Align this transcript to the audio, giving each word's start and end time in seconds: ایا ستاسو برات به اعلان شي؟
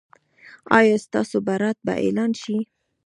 ایا 0.77 0.95
ستاسو 1.05 1.37
برات 1.47 1.77
به 1.85 1.93
اعلان 2.03 2.31
شي؟ 2.41 2.57